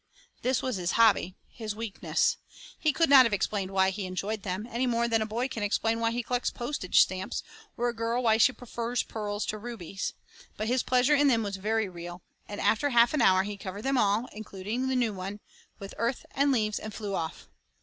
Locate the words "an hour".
13.13-13.43